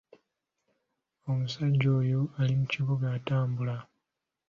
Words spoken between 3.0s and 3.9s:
atambula.